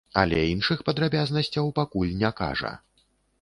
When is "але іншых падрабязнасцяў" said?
0.19-1.69